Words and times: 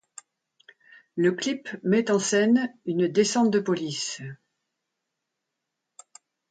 Le 1.15 1.31
clip 1.31 1.69
met 1.83 2.09
en 2.09 2.17
scène 2.17 2.73
une 2.87 3.07
descente 3.07 3.51
de 3.51 3.59
police. 3.59 4.19